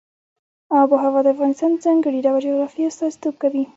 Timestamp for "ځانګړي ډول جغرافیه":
1.85-2.87